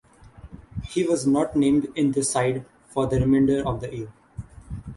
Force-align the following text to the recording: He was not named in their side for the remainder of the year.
He 0.85 1.03
was 1.03 1.27
not 1.27 1.55
named 1.55 1.89
in 1.93 2.11
their 2.13 2.23
side 2.23 2.65
for 2.87 3.05
the 3.05 3.19
remainder 3.19 3.63
of 3.67 3.81
the 3.81 3.95
year. 3.95 4.13